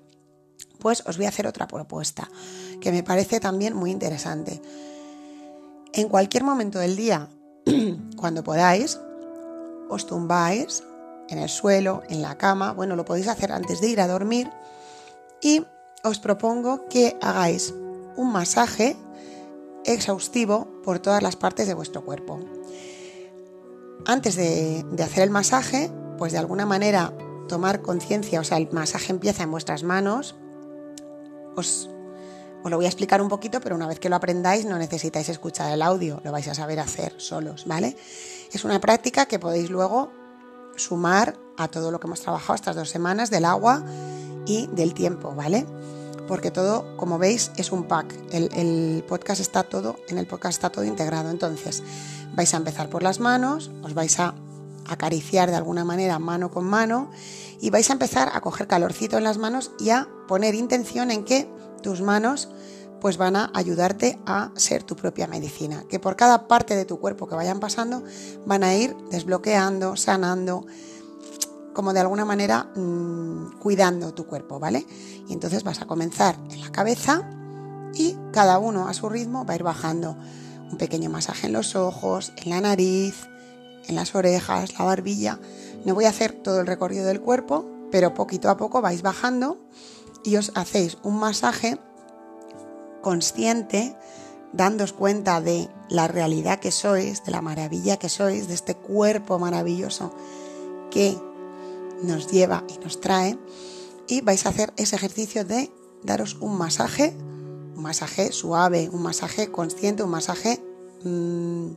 pues 0.80 1.02
os 1.06 1.16
voy 1.16 1.26
a 1.26 1.30
hacer 1.30 1.46
otra 1.46 1.66
propuesta 1.66 2.28
que 2.80 2.92
me 2.92 3.02
parece 3.02 3.40
también 3.40 3.74
muy 3.74 3.90
interesante. 3.90 4.60
En 5.96 6.08
cualquier 6.08 6.42
momento 6.42 6.80
del 6.80 6.96
día, 6.96 7.28
cuando 8.16 8.42
podáis, 8.42 8.98
os 9.88 10.06
tumbáis 10.06 10.82
en 11.28 11.38
el 11.38 11.48
suelo, 11.48 12.02
en 12.08 12.20
la 12.20 12.36
cama, 12.36 12.72
bueno, 12.72 12.96
lo 12.96 13.04
podéis 13.04 13.28
hacer 13.28 13.52
antes 13.52 13.80
de 13.80 13.90
ir 13.90 14.00
a 14.00 14.08
dormir 14.08 14.50
y 15.40 15.64
os 16.02 16.18
propongo 16.18 16.88
que 16.88 17.16
hagáis 17.22 17.72
un 18.16 18.32
masaje 18.32 18.96
exhaustivo 19.84 20.66
por 20.82 20.98
todas 20.98 21.22
las 21.22 21.36
partes 21.36 21.68
de 21.68 21.74
vuestro 21.74 22.04
cuerpo. 22.04 22.40
Antes 24.04 24.34
de, 24.34 24.84
hacer 25.00 25.22
el 25.22 25.30
masaje, 25.30 25.92
pues 26.18 26.32
de 26.32 26.38
alguna 26.38 26.66
manera 26.66 27.12
tomar 27.48 27.82
conciencia, 27.82 28.40
o 28.40 28.44
sea, 28.44 28.58
el 28.58 28.68
masaje 28.72 29.12
empieza 29.12 29.44
en 29.44 29.52
vuestras 29.52 29.84
manos, 29.84 30.34
os 31.54 31.88
os 32.64 32.70
lo 32.70 32.78
voy 32.78 32.86
a 32.86 32.88
explicar 32.88 33.20
un 33.20 33.28
poquito, 33.28 33.60
pero 33.60 33.76
una 33.76 33.86
vez 33.86 34.00
que 34.00 34.08
lo 34.08 34.16
aprendáis 34.16 34.64
no 34.64 34.78
necesitáis 34.78 35.28
escuchar 35.28 35.70
el 35.70 35.82
audio, 35.82 36.22
lo 36.24 36.32
vais 36.32 36.48
a 36.48 36.54
saber 36.54 36.80
hacer 36.80 37.14
solos, 37.18 37.66
¿vale? 37.66 37.94
Es 38.50 38.64
una 38.64 38.80
práctica 38.80 39.26
que 39.26 39.38
podéis 39.38 39.68
luego 39.68 40.10
sumar 40.76 41.36
a 41.58 41.68
todo 41.68 41.90
lo 41.90 42.00
que 42.00 42.06
hemos 42.06 42.22
trabajado 42.22 42.54
estas 42.54 42.74
dos 42.74 42.88
semanas 42.88 43.28
del 43.28 43.44
agua 43.44 43.84
y 44.46 44.66
del 44.68 44.94
tiempo, 44.94 45.34
¿vale? 45.34 45.66
Porque 46.26 46.50
todo, 46.50 46.96
como 46.96 47.18
veis, 47.18 47.50
es 47.56 47.70
un 47.70 47.84
pack. 47.84 48.14
El, 48.32 49.04
podcast 49.06 49.42
está 49.42 49.64
todo, 49.64 49.96
en 50.08 50.16
el 50.16 50.26
podcast 50.26 50.54
está 50.54 50.70
todo 50.70 50.84
integrado. 50.84 51.28
Entonces, 51.28 51.82
vais 52.34 52.54
a 52.54 52.56
empezar 52.56 52.88
por 52.88 53.02
las 53.02 53.20
manos, 53.20 53.70
os 53.82 53.92
vais 53.92 54.18
a 54.20 54.34
acariciar 54.88 55.50
de 55.50 55.56
alguna 55.56 55.84
manera 55.84 56.18
mano 56.18 56.50
con 56.50 56.64
mano 56.64 57.10
y 57.60 57.68
vais 57.68 57.90
a 57.90 57.92
empezar 57.92 58.30
a 58.32 58.40
coger 58.40 58.66
calorcito 58.66 59.18
en 59.18 59.24
las 59.24 59.36
manos 59.36 59.70
y 59.78 59.90
a 59.90 60.08
poner 60.26 60.54
intención 60.54 61.10
en 61.10 61.24
que 61.24 61.46
tus 61.84 62.00
manos 62.00 62.48
pues 63.00 63.18
van 63.18 63.36
a 63.36 63.50
ayudarte 63.52 64.18
a 64.24 64.50
ser 64.56 64.82
tu 64.82 64.96
propia 64.96 65.26
medicina, 65.26 65.84
que 65.90 66.00
por 66.00 66.16
cada 66.16 66.48
parte 66.48 66.74
de 66.74 66.86
tu 66.86 66.98
cuerpo 66.98 67.28
que 67.28 67.34
vayan 67.34 67.60
pasando 67.60 68.02
van 68.46 68.64
a 68.64 68.74
ir 68.74 68.96
desbloqueando, 69.10 69.94
sanando, 69.94 70.64
como 71.74 71.92
de 71.92 72.00
alguna 72.00 72.24
manera 72.24 72.70
mm, 72.74 73.58
cuidando 73.58 74.14
tu 74.14 74.26
cuerpo, 74.26 74.58
¿vale? 74.58 74.86
Y 75.28 75.34
entonces 75.34 75.64
vas 75.64 75.82
a 75.82 75.86
comenzar 75.86 76.38
en 76.50 76.62
la 76.62 76.72
cabeza 76.72 77.28
y 77.92 78.16
cada 78.32 78.58
uno 78.58 78.88
a 78.88 78.94
su 78.94 79.10
ritmo 79.10 79.44
va 79.44 79.52
a 79.52 79.56
ir 79.56 79.62
bajando. 79.62 80.16
Un 80.72 80.78
pequeño 80.78 81.10
masaje 81.10 81.48
en 81.48 81.52
los 81.52 81.76
ojos, 81.76 82.32
en 82.42 82.48
la 82.48 82.62
nariz, 82.62 83.14
en 83.86 83.96
las 83.96 84.14
orejas, 84.14 84.78
la 84.78 84.86
barbilla. 84.86 85.38
No 85.84 85.94
voy 85.94 86.06
a 86.06 86.08
hacer 86.08 86.32
todo 86.32 86.60
el 86.60 86.66
recorrido 86.66 87.04
del 87.04 87.20
cuerpo, 87.20 87.66
pero 87.92 88.14
poquito 88.14 88.48
a 88.48 88.56
poco 88.56 88.80
vais 88.80 89.02
bajando 89.02 89.58
y 90.24 90.36
os 90.36 90.52
hacéis 90.54 90.98
un 91.02 91.18
masaje 91.18 91.78
consciente, 93.02 93.96
dándos 94.52 94.92
cuenta 94.92 95.40
de 95.40 95.68
la 95.88 96.08
realidad 96.08 96.58
que 96.58 96.72
sois, 96.72 97.24
de 97.24 97.32
la 97.32 97.42
maravilla 97.42 97.98
que 97.98 98.08
sois, 98.08 98.48
de 98.48 98.54
este 98.54 98.74
cuerpo 98.74 99.38
maravilloso 99.38 100.12
que 100.90 101.16
nos 102.02 102.30
lleva 102.30 102.64
y 102.68 102.82
nos 102.82 103.00
trae. 103.00 103.38
Y 104.08 104.20
vais 104.22 104.46
a 104.46 104.48
hacer 104.50 104.72
ese 104.76 104.96
ejercicio 104.96 105.44
de 105.44 105.70
daros 106.02 106.36
un 106.40 106.56
masaje 106.56 107.16
un 107.76 107.82
masaje 107.82 108.32
suave, 108.32 108.88
un 108.92 109.02
masaje 109.02 109.50
consciente, 109.50 110.02
un 110.02 110.10
masaje, 110.10 110.62
mm, 111.02 111.68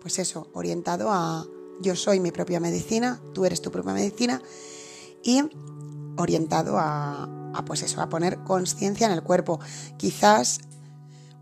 pues 0.00 0.18
eso, 0.18 0.48
orientado 0.52 1.10
a 1.10 1.46
yo 1.80 1.96
soy 1.96 2.20
mi 2.20 2.30
propia 2.30 2.60
medicina, 2.60 3.20
tú 3.32 3.44
eres 3.44 3.60
tu 3.60 3.70
propia 3.70 3.92
medicina 3.92 4.40
y 5.22 5.42
orientado 6.16 6.78
a, 6.78 7.28
pues 7.62 7.82
eso, 7.82 8.00
a 8.00 8.08
poner 8.08 8.38
conciencia 8.38 9.06
en 9.06 9.12
el 9.12 9.22
cuerpo. 9.22 9.60
Quizás 9.96 10.60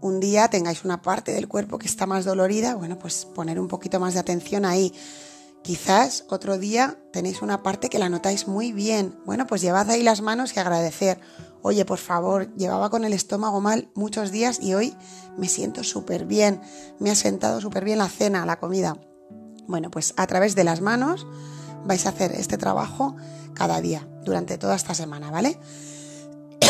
un 0.00 0.18
día 0.18 0.48
tengáis 0.48 0.84
una 0.84 1.00
parte 1.00 1.32
del 1.32 1.46
cuerpo 1.48 1.78
que 1.78 1.86
está 1.86 2.06
más 2.06 2.24
dolorida, 2.24 2.74
bueno, 2.74 2.98
pues 2.98 3.24
poner 3.24 3.60
un 3.60 3.68
poquito 3.68 4.00
más 4.00 4.14
de 4.14 4.20
atención 4.20 4.64
ahí. 4.64 4.92
Quizás 5.62 6.24
otro 6.28 6.58
día 6.58 6.98
tenéis 7.12 7.40
una 7.40 7.62
parte 7.62 7.88
que 7.88 8.00
la 8.00 8.08
notáis 8.08 8.48
muy 8.48 8.72
bien. 8.72 9.16
Bueno, 9.24 9.46
pues 9.46 9.62
llevad 9.62 9.88
ahí 9.90 10.02
las 10.02 10.20
manos 10.20 10.56
y 10.56 10.60
agradecer. 10.60 11.20
Oye, 11.62 11.84
por 11.84 11.98
favor, 11.98 12.52
llevaba 12.56 12.90
con 12.90 13.04
el 13.04 13.12
estómago 13.12 13.60
mal 13.60 13.88
muchos 13.94 14.32
días 14.32 14.58
y 14.60 14.74
hoy 14.74 14.96
me 15.38 15.48
siento 15.48 15.84
súper 15.84 16.26
bien. 16.26 16.60
Me 16.98 17.12
ha 17.12 17.14
sentado 17.14 17.60
súper 17.60 17.84
bien 17.84 17.98
la 17.98 18.08
cena, 18.08 18.44
la 18.44 18.58
comida. 18.58 18.96
Bueno, 19.68 19.88
pues 19.88 20.14
a 20.16 20.26
través 20.26 20.56
de 20.56 20.64
las 20.64 20.80
manos 20.80 21.24
vais 21.84 22.06
a 22.06 22.08
hacer 22.08 22.32
este 22.32 22.58
trabajo 22.58 23.14
cada 23.54 23.80
día, 23.80 24.08
durante 24.24 24.58
toda 24.58 24.74
esta 24.74 24.94
semana, 24.94 25.30
¿vale? 25.30 25.60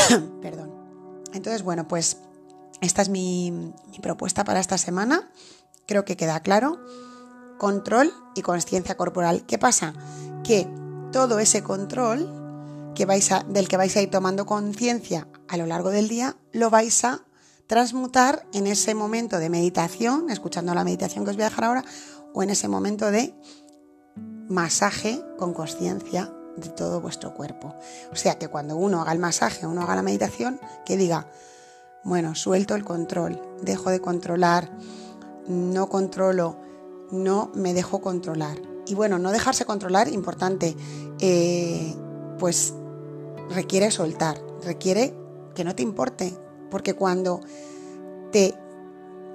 Perdón. 0.42 0.72
Entonces, 1.32 1.62
bueno, 1.62 1.88
pues 1.88 2.18
esta 2.80 3.02
es 3.02 3.08
mi, 3.08 3.72
propuesta 4.02 4.44
para 4.44 4.60
esta 4.60 4.78
semana. 4.78 5.30
Creo 5.86 6.04
que 6.04 6.16
queda 6.16 6.40
claro 6.40 6.80
control 7.58 8.12
y 8.34 8.42
conciencia 8.42 8.96
corporal. 8.96 9.44
¿Qué 9.46 9.56
pasa? 9.56 9.94
Que 10.42 10.68
todo 11.12 11.38
ese 11.38 11.62
control 11.62 12.92
que 12.94 13.06
vais 13.06 13.30
del 13.48 13.68
que 13.68 13.76
vais 13.76 13.96
a 13.96 14.02
ir 14.02 14.10
tomando 14.10 14.46
conciencia 14.46 15.28
a 15.48 15.56
lo 15.56 15.66
largo 15.66 15.90
del 15.90 16.08
día, 16.08 16.36
lo 16.52 16.70
vais 16.70 17.04
a 17.04 17.24
transmutar 17.68 18.46
en 18.52 18.66
ese 18.66 18.94
momento 18.94 19.38
de 19.38 19.48
meditación, 19.48 20.28
escuchando 20.28 20.74
la 20.74 20.84
meditación 20.84 21.24
que 21.24 21.30
os 21.30 21.36
voy 21.36 21.44
a 21.44 21.48
dejar 21.50 21.64
ahora, 21.64 21.84
o 22.34 22.42
en 22.42 22.50
ese 22.50 22.68
momento 22.68 23.10
de 23.10 23.34
masaje 24.48 25.22
con 25.38 25.54
conciencia 25.54 26.32
de 26.56 26.68
todo 26.70 27.00
vuestro 27.00 27.34
cuerpo. 27.34 27.74
O 28.12 28.16
sea 28.16 28.38
que 28.38 28.48
cuando 28.48 28.76
uno 28.76 29.00
haga 29.00 29.12
el 29.12 29.18
masaje, 29.18 29.66
uno 29.66 29.82
haga 29.82 29.96
la 29.96 30.02
meditación, 30.02 30.60
que 30.84 30.96
diga, 30.96 31.26
bueno, 32.04 32.34
suelto 32.34 32.74
el 32.74 32.84
control, 32.84 33.40
dejo 33.62 33.90
de 33.90 34.00
controlar, 34.00 34.70
no 35.46 35.88
controlo, 35.88 36.56
no 37.10 37.50
me 37.54 37.74
dejo 37.74 38.00
controlar. 38.00 38.58
Y 38.86 38.94
bueno, 38.94 39.18
no 39.18 39.30
dejarse 39.30 39.64
controlar, 39.64 40.08
importante, 40.08 40.76
eh, 41.20 41.94
pues 42.38 42.74
requiere 43.50 43.90
soltar, 43.90 44.42
requiere 44.64 45.14
que 45.54 45.64
no 45.64 45.74
te 45.74 45.82
importe, 45.82 46.36
porque 46.70 46.94
cuando 46.94 47.40
te 48.32 48.54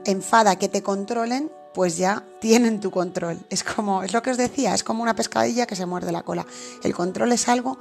enfada 0.06 0.58
que 0.58 0.68
te 0.68 0.82
controlen, 0.82 1.52
pues 1.78 1.96
ya 1.96 2.24
tienen 2.42 2.80
tu 2.80 2.90
control. 2.90 3.38
Es 3.52 3.64
como, 3.64 4.02
es 4.02 4.12
lo 4.12 4.24
que 4.24 4.32
os 4.32 4.38
decía, 4.38 4.74
es 4.74 4.84
como 4.84 5.04
una 5.04 5.16
pescadilla 5.16 5.68
que 5.68 5.76
se 5.76 5.86
muerde 5.86 6.12
la 6.12 6.24
cola. 6.24 6.48
El 6.82 6.96
control 6.96 7.34
es 7.34 7.48
algo 7.48 7.78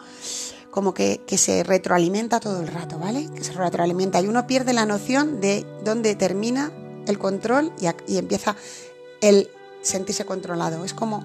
como 0.70 0.92
que, 0.92 1.22
se 1.38 1.62
retroalimenta 1.62 2.38
todo 2.38 2.60
el 2.60 2.68
rato, 2.68 2.98
¿vale? 2.98 3.30
Que 3.34 3.42
se 3.42 3.54
retroalimenta 3.54 4.20
y 4.20 4.26
uno 4.26 4.46
pierde 4.46 4.74
la 4.74 4.84
noción 4.84 5.40
de 5.40 5.64
dónde 5.82 6.14
termina 6.14 6.70
el 7.06 7.18
control 7.18 7.72
y 8.06 8.18
empieza 8.18 8.54
el 9.22 9.48
sentirse 9.80 10.26
controlado. 10.26 10.84
Es 10.84 10.92
como, 10.92 11.24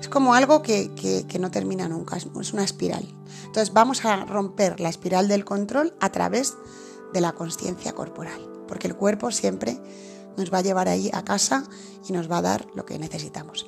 es 0.00 0.08
como 0.08 0.34
algo 0.34 0.60
que, 0.60 1.24
no 1.38 1.52
termina 1.52 1.88
nunca, 1.88 2.16
es, 2.16 2.52
una 2.52 2.64
espiral. 2.64 3.06
Entonces 3.44 3.72
vamos 3.72 4.04
a 4.04 4.24
romper 4.24 4.80
la 4.80 4.88
espiral 4.88 5.28
del 5.28 5.44
control 5.44 5.94
a 6.00 6.10
través 6.10 6.56
de 7.12 7.20
la 7.20 7.30
conciencia 7.30 7.92
corporal, 7.92 8.40
porque 8.66 8.88
el 8.88 8.96
cuerpo 8.96 9.30
siempre 9.30 9.78
nos 10.38 10.52
va 10.52 10.58
a 10.58 10.62
llevar 10.62 10.88
ahí 10.88 11.10
a 11.12 11.24
casa 11.24 11.64
y 12.08 12.12
nos 12.12 12.30
va 12.30 12.38
a 12.38 12.42
dar 12.42 12.66
lo 12.74 12.86
que 12.86 12.98
necesitamos. 12.98 13.66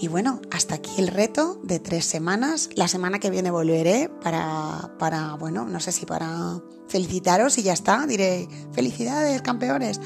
Y 0.00 0.06
bueno, 0.06 0.40
hasta 0.52 0.76
aquí 0.76 0.92
el 0.98 1.08
reto 1.08 1.60
de 1.64 1.80
tres 1.80 2.04
semanas. 2.04 2.70
La 2.74 2.86
semana 2.86 3.18
que 3.18 3.30
viene 3.30 3.50
volveré 3.50 4.08
para, 4.22 4.94
para, 4.98 5.34
bueno, 5.34 5.64
no 5.64 5.80
sé 5.80 5.90
si 5.90 6.06
para 6.06 6.60
felicitaros 6.86 7.58
y 7.58 7.64
ya 7.64 7.72
está. 7.72 8.06
Diré, 8.06 8.48
felicidades, 8.72 9.42
campeones 9.42 10.00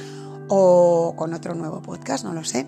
o 0.48 1.14
con 1.16 1.34
otro 1.34 1.54
nuevo 1.54 1.82
podcast, 1.82 2.24
no 2.24 2.32
lo 2.32 2.44
sé. 2.44 2.66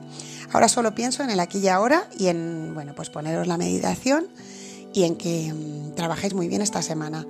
Ahora 0.53 0.69
solo 0.69 0.95
pienso 0.95 1.23
en 1.23 1.31
el 1.31 1.41
aquí 1.41 1.59
y 1.59 1.69
ahora 1.69 2.09
y 2.19 2.27
en, 2.29 2.73
bueno, 2.75 2.95
pues 2.95 3.11
poneros 3.11 3.47
la 3.47 3.57
meditación 3.57 4.29
y 4.93 5.05
en 5.05 5.17
que 5.17 5.53
mm, 5.53 5.95
trabajéis 5.95 6.35
muy 6.35 6.49
bien 6.49 6.63
esta 6.63 6.83
semana. 6.83 7.27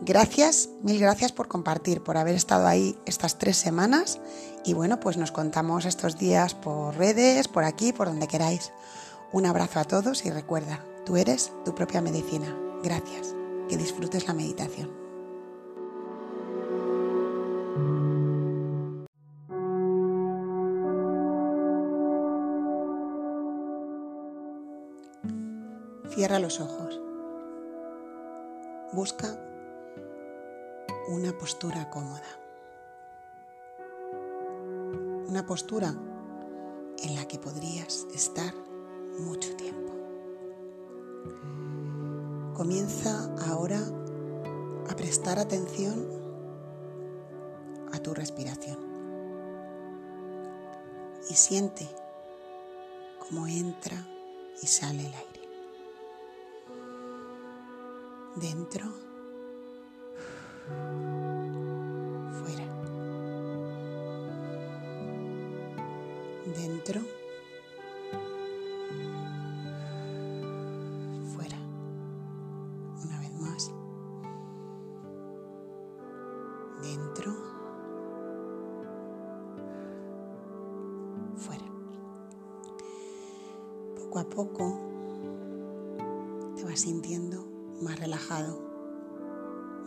Gracias, 0.00 0.68
mil 0.82 1.00
gracias 1.00 1.32
por 1.32 1.48
compartir, 1.48 2.02
por 2.02 2.16
haber 2.16 2.36
estado 2.36 2.66
ahí 2.66 2.96
estas 3.06 3.38
tres 3.38 3.56
semanas 3.56 4.20
y 4.64 4.74
bueno, 4.74 5.00
pues 5.00 5.16
nos 5.16 5.32
contamos 5.32 5.84
estos 5.84 6.18
días 6.18 6.54
por 6.54 6.96
redes, 6.96 7.48
por 7.48 7.64
aquí, 7.64 7.92
por 7.92 8.08
donde 8.08 8.28
queráis. 8.28 8.72
Un 9.32 9.46
abrazo 9.46 9.80
a 9.80 9.84
todos 9.84 10.24
y 10.24 10.30
recuerda, 10.30 10.84
tú 11.04 11.16
eres 11.16 11.52
tu 11.64 11.74
propia 11.74 12.00
medicina. 12.00 12.54
Gracias, 12.82 13.34
que 13.68 13.76
disfrutes 13.76 14.26
la 14.26 14.34
meditación. 14.34 14.90
Cierra 26.10 26.38
los 26.38 26.60
ojos. 26.60 27.00
Busca 28.92 29.28
una 31.08 31.32
postura 31.32 31.88
cómoda. 31.90 32.47
Una 35.28 35.44
postura 35.44 35.94
en 37.02 37.14
la 37.14 37.28
que 37.28 37.38
podrías 37.38 38.06
estar 38.14 38.54
mucho 39.18 39.54
tiempo. 39.56 39.92
Comienza 42.54 43.30
ahora 43.46 43.78
a 44.88 44.96
prestar 44.96 45.38
atención 45.38 46.08
a 47.92 47.98
tu 47.98 48.14
respiración. 48.14 48.78
Y 51.28 51.34
siente 51.34 51.86
cómo 53.18 53.46
entra 53.46 54.08
y 54.62 54.66
sale 54.66 55.00
el 55.00 55.12
aire. 55.12 55.48
Dentro, 58.36 58.86
dentro, 66.56 67.00
fuera, 71.34 71.58
una 73.04 73.20
vez 73.20 73.32
más, 73.40 73.70
dentro, 76.82 77.32
fuera. 81.36 81.64
Poco 83.96 84.18
a 84.18 84.24
poco 84.24 84.80
te 86.56 86.64
vas 86.64 86.80
sintiendo 86.80 87.44
más 87.82 87.98
relajado, 87.98 88.58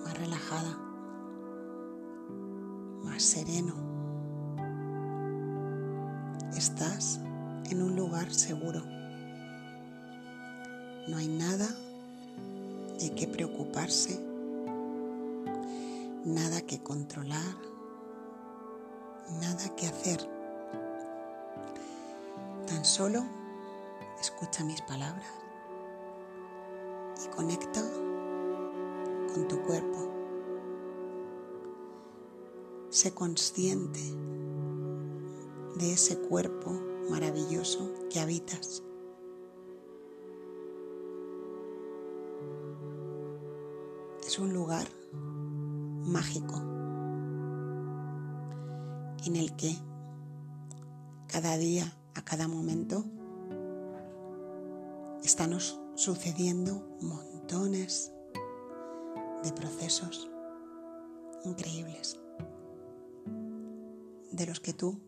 más 0.03 0.17
relajada, 0.17 0.77
más 3.03 3.23
sereno. 3.23 3.80
Estás 6.61 7.19
en 7.71 7.81
un 7.81 7.95
lugar 7.95 8.31
seguro. 8.31 8.83
No 11.07 11.17
hay 11.17 11.27
nada 11.27 11.67
de 12.99 13.11
qué 13.15 13.27
preocuparse, 13.27 14.23
nada 16.23 16.61
que 16.61 16.83
controlar, 16.83 17.55
nada 19.41 19.75
que 19.75 19.87
hacer. 19.87 20.19
Tan 22.67 22.85
solo 22.85 23.25
escucha 24.19 24.63
mis 24.63 24.83
palabras 24.83 25.33
y 27.25 27.27
conecta 27.29 27.81
con 29.33 29.47
tu 29.47 29.59
cuerpo. 29.63 30.11
Sé 32.91 33.15
consciente 33.15 33.99
de 35.75 35.93
ese 35.93 36.17
cuerpo 36.17 36.71
maravilloso 37.09 37.93
que 38.09 38.19
habitas. 38.19 38.83
Es 44.25 44.39
un 44.39 44.53
lugar 44.53 44.87
mágico 46.03 46.55
en 49.25 49.35
el 49.35 49.55
que 49.55 49.75
cada 51.27 51.57
día, 51.57 51.97
a 52.15 52.23
cada 52.23 52.47
momento, 52.47 53.05
estamos 55.23 55.79
sucediendo 55.95 56.97
montones 57.01 58.11
de 59.43 59.51
procesos 59.51 60.29
increíbles. 61.43 62.21
de 64.31 64.45
los 64.45 64.59
que 64.59 64.73
tú 64.73 64.99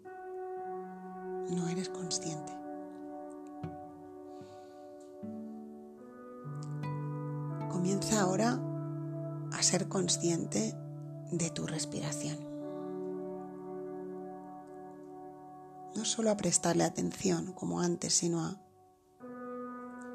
no 1.49 1.67
eres 1.67 1.89
consciente. 1.89 2.53
Comienza 7.69 8.21
ahora 8.21 8.59
a 9.51 9.61
ser 9.61 9.87
consciente 9.87 10.75
de 11.31 11.49
tu 11.49 11.65
respiración. 11.65 12.37
No 15.95 16.05
solo 16.05 16.31
a 16.31 16.37
prestarle 16.37 16.83
atención 16.83 17.53
como 17.53 17.81
antes, 17.81 18.13
sino 18.13 18.43
a 18.43 18.61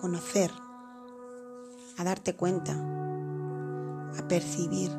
conocer, 0.01 0.51
a 1.99 2.05
darte 2.05 2.35
cuenta, 2.35 2.73
a 4.19 4.29
percibir 4.29 4.91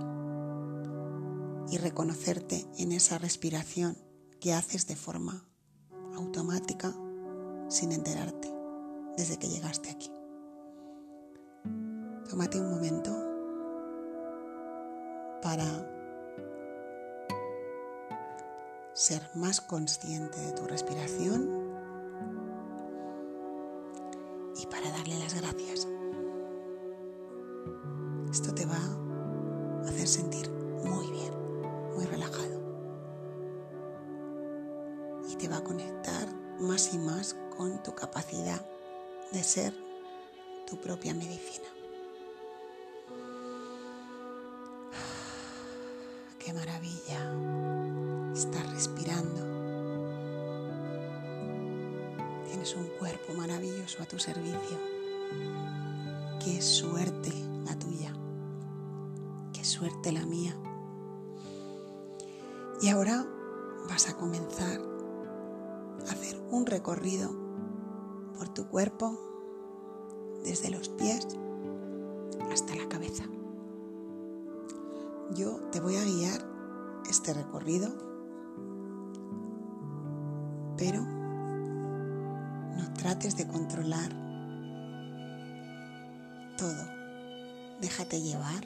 y 1.70 1.78
reconocerte 1.78 2.68
en 2.78 2.92
esa 2.92 3.18
respiración 3.18 3.98
que 4.40 4.54
haces 4.54 4.88
de 4.88 4.96
forma 4.96 5.49
automática 6.20 6.94
sin 7.68 7.92
enterarte 7.92 8.54
desde 9.18 9.38
que 9.38 9.50
llegaste 9.50 9.90
aquí. 9.90 10.12
Tómate 12.30 12.60
un 12.60 12.70
momento 12.70 13.12
para 15.42 15.66
ser 18.94 19.22
más 19.36 19.62
consciente 19.62 20.40
de 20.40 20.52
tu 20.52 20.66
respiración 20.66 21.59
más 36.60 36.94
y 36.94 36.98
más 36.98 37.36
con 37.58 37.82
tu 37.84 37.96
capacidad 37.96 38.66
de 39.32 39.44
ser 39.44 39.74
tu 40.68 40.78
propia 40.80 41.14
medicina. 41.14 41.68
Qué 46.40 46.54
maravilla 46.54 47.34
estar 48.34 48.68
respirando. 48.70 49.48
Tienes 52.46 52.76
un 52.76 52.88
cuerpo 53.00 53.34
maravilloso 53.34 54.04
a 54.04 54.06
tu 54.06 54.20
servicio. 54.20 54.78
Qué 56.44 56.62
suerte 56.62 57.32
la 57.66 57.78
tuya. 57.78 58.14
Qué 59.54 59.64
suerte 59.64 60.12
la 60.12 60.26
mía. 60.26 60.56
Y 62.82 62.90
ahora 62.90 63.26
vas 63.90 64.08
a 64.08 64.16
comenzar 64.16 64.89
un 66.52 66.66
recorrido 66.66 67.30
por 68.38 68.50
tu 68.50 68.68
cuerpo 68.68 69.18
desde 70.44 70.70
los 70.70 70.90
pies 70.90 71.28
hasta 72.52 72.76
la 72.76 72.88
cabeza. 72.88 73.26
Yo 75.36 75.58
te 75.72 75.80
voy 75.80 75.96
a 75.96 76.04
guiar 76.04 76.46
este 77.10 77.34
recorrido, 77.34 77.90
pero 80.78 81.02
no 81.02 82.94
trates 82.94 83.38
de 83.38 83.48
controlar 83.48 84.12
todo. 86.58 86.84
Déjate 87.82 88.22
llevar, 88.22 88.64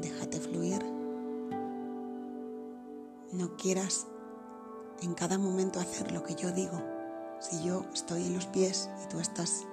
déjate 0.00 0.40
fluir. 0.40 0.84
No 3.32 3.56
quieras 3.56 4.06
en 5.02 5.14
cada 5.14 5.38
momento 5.38 5.80
hacer 5.80 6.12
lo 6.12 6.22
que 6.22 6.34
yo 6.34 6.52
digo. 6.52 6.82
Si 7.40 7.62
yo 7.64 7.84
estoy 7.92 8.26
en 8.26 8.34
los 8.34 8.46
pies 8.46 8.88
y 9.04 9.08
tú 9.08 9.20
estás 9.20 9.66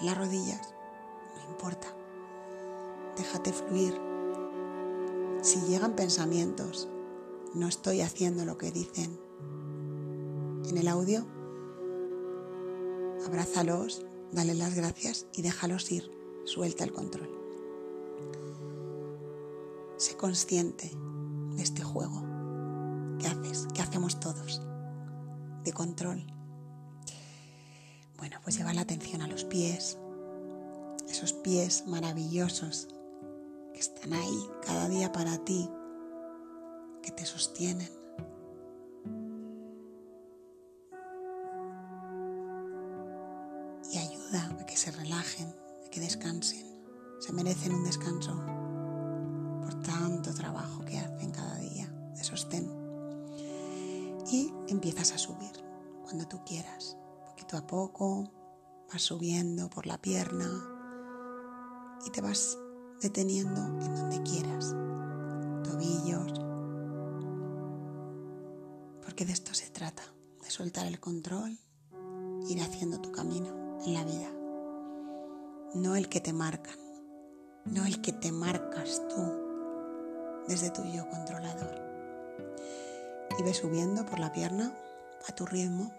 en 0.00 0.06
las 0.06 0.16
rodillas, 0.16 0.74
no 1.36 1.50
importa. 1.50 1.88
Déjate 3.16 3.52
fluir. 3.52 4.00
Si 5.42 5.60
llegan 5.62 5.94
pensamientos, 5.94 6.88
no 7.54 7.66
estoy 7.66 8.00
haciendo 8.00 8.44
lo 8.44 8.58
que 8.58 8.70
dicen 8.70 9.18
en 10.68 10.78
el 10.78 10.86
audio, 10.86 11.26
abrázalos, 13.26 14.06
dale 14.30 14.54
las 14.54 14.74
gracias 14.74 15.26
y 15.32 15.42
déjalos 15.42 15.90
ir. 15.90 16.10
Suelta 16.44 16.84
el 16.84 16.92
control. 16.92 17.28
Sé 19.96 20.16
consciente 20.16 20.90
de 21.56 21.62
este 21.62 21.82
juego 21.82 22.29
todos, 24.08 24.62
de 25.62 25.72
control. 25.72 26.26
Bueno, 28.16 28.38
pues 28.42 28.56
lleva 28.56 28.72
la 28.72 28.80
atención 28.80 29.20
a 29.20 29.28
los 29.28 29.44
pies, 29.44 29.98
esos 31.08 31.32
pies 31.34 31.86
maravillosos 31.86 32.88
que 33.74 33.80
están 33.80 34.14
ahí 34.14 34.48
cada 34.64 34.88
día 34.88 35.12
para 35.12 35.36
ti, 35.44 35.68
que 37.02 37.10
te 37.10 37.26
sostienen. 37.26 37.99
A 57.60 57.66
poco, 57.66 58.30
vas 58.90 59.02
subiendo 59.02 59.68
por 59.68 59.86
la 59.86 60.00
pierna 60.00 60.48
y 62.06 62.10
te 62.10 62.22
vas 62.22 62.58
deteniendo 63.02 63.60
en 63.60 63.94
donde 63.94 64.22
quieras, 64.22 64.74
tobillos, 65.62 66.32
porque 69.02 69.26
de 69.26 69.32
esto 69.32 69.52
se 69.52 69.68
trata, 69.68 70.02
de 70.42 70.50
soltar 70.50 70.86
el 70.86 71.00
control, 71.00 71.58
ir 72.48 72.62
haciendo 72.62 72.98
tu 73.00 73.12
camino 73.12 73.78
en 73.84 73.92
la 73.92 74.04
vida, 74.04 74.30
no 75.74 75.96
el 75.96 76.08
que 76.08 76.20
te 76.20 76.32
marcan, 76.32 76.78
no 77.66 77.84
el 77.84 78.00
que 78.00 78.12
te 78.12 78.32
marcas 78.32 79.02
tú 79.08 80.44
desde 80.48 80.70
tu 80.70 80.82
yo 80.84 81.06
controlador. 81.10 81.78
Y 83.38 83.42
ve 83.42 83.52
subiendo 83.52 84.06
por 84.06 84.18
la 84.18 84.32
pierna 84.32 84.74
a 85.28 85.34
tu 85.34 85.44
ritmo. 85.44 85.92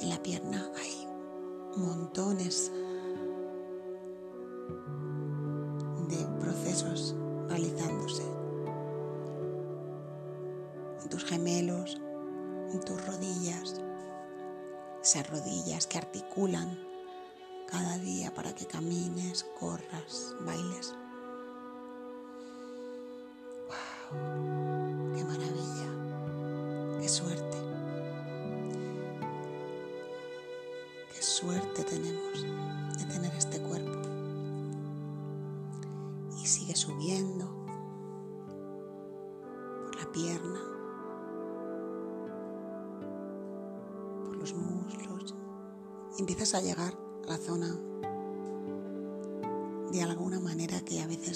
En 0.00 0.08
la 0.08 0.22
pierna 0.22 0.70
hay 0.76 1.06
montones 1.76 2.70
de 6.08 6.26
procesos 6.40 7.14
realizándose. 7.48 8.24
En 11.02 11.08
tus 11.08 11.24
gemelos, 11.24 12.00
en 12.72 12.80
tus 12.80 13.06
rodillas, 13.06 13.80
esas 15.02 15.28
rodillas 15.30 15.86
que 15.86 15.98
articulan 15.98 16.78
cada 17.68 17.98
día 17.98 18.32
para 18.34 18.54
que 18.54 18.66
camines, 18.66 19.44
corras, 19.58 20.34
bailes. 20.40 20.94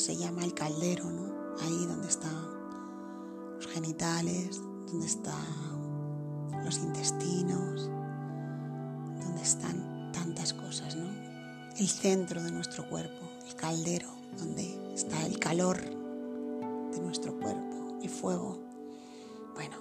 Se 0.07 0.17
llama 0.17 0.45
el 0.45 0.55
caldero, 0.55 1.11
¿no? 1.11 1.35
Ahí 1.63 1.85
donde 1.85 2.07
están 2.07 2.33
los 3.57 3.67
genitales, 3.67 4.63
donde 4.87 5.05
están 5.05 6.63
los 6.65 6.79
intestinos, 6.79 7.91
donde 9.21 9.43
están 9.43 10.13
tantas 10.13 10.55
cosas, 10.55 10.95
¿no? 10.95 11.09
El 11.77 11.89
centro 11.89 12.41
de 12.41 12.53
nuestro 12.53 12.89
cuerpo, 12.89 13.19
el 13.49 13.57
caldero, 13.57 14.07
donde 14.39 14.95
está 14.95 15.27
el 15.27 15.41
calor 15.41 15.81
de 15.81 17.01
nuestro 17.01 17.37
cuerpo, 17.41 17.99
el 18.01 18.09
fuego. 18.09 18.61
Bueno, 19.57 19.77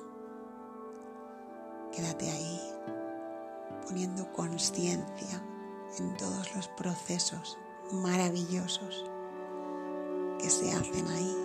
quédate 1.93 2.31
ahí 2.31 2.61
poniendo 3.85 4.33
conciencia 4.33 5.45
en 5.99 6.17
todos 6.17 6.55
los 6.55 6.67
procesos 6.69 7.59
maravillosos 7.91 9.05
que 10.39 10.49
se 10.49 10.71
hacen 10.71 11.07
ahí 11.07 11.35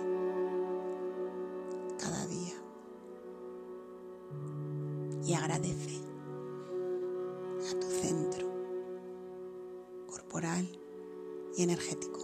cada 1.99 2.25
día. 2.27 2.55
Y 5.23 5.33
agradece 5.33 5.99
a 7.69 7.79
tu 7.79 7.87
centro 7.87 8.47
corporal 10.07 10.67
y 11.57 11.63
energético. 11.63 12.19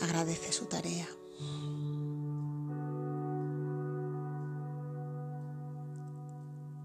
Agradece 0.00 0.52
su 0.52 0.66
tarea. 0.66 1.08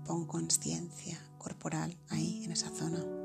Pon 0.06 0.26
conciencia 0.26 1.18
corporal 1.38 1.98
ahí, 2.10 2.44
en 2.44 2.52
esa 2.52 2.70
zona. 2.70 3.23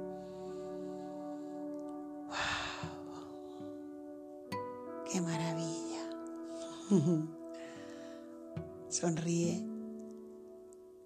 Sonríe, 8.88 9.64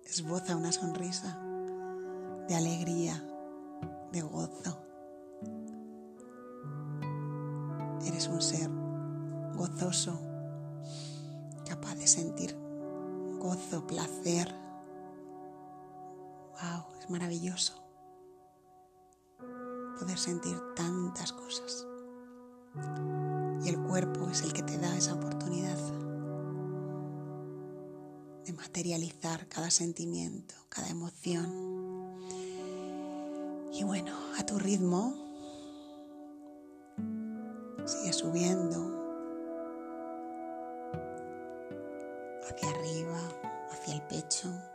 esboza 0.05 0.57
una 0.57 0.73
sonrisa 0.73 1.39
de 2.49 2.55
alegría, 2.55 3.23
de 4.13 4.23
gozo. 4.23 4.79
Eres 8.07 8.29
un 8.29 8.41
ser 8.41 8.71
gozoso, 9.55 10.19
capaz 11.69 11.97
de 11.97 12.07
sentir 12.07 12.57
gozo, 13.39 13.87
placer. 13.87 14.55
¡Wow! 16.53 16.99
Es 17.01 17.11
maravilloso 17.11 17.75
poder 19.99 20.19
sentir 20.19 20.57
tantas 20.75 21.33
cosas. 21.33 21.87
Y 23.65 23.69
el 23.69 23.79
cuerpo 23.79 24.29
es 24.29 24.43
el 24.43 24.53
que 24.53 24.63
te 24.63 24.77
da 24.79 24.97
esa 24.97 25.15
oportunidad 25.15 25.79
de 28.45 28.53
materializar 28.53 29.47
cada 29.49 29.71
sentimiento, 29.71 30.55
cada 30.69 30.89
emoción. 30.89 32.19
Y 33.73 33.85
bueno, 33.85 34.13
a 34.39 34.45
tu 34.45 34.59
ritmo, 34.59 35.15
sigue 37.85 38.13
subiendo 38.13 38.93
hacia 42.49 42.69
arriba, 42.71 43.19
hacia 43.71 43.95
el 43.95 44.03
pecho. 44.03 44.72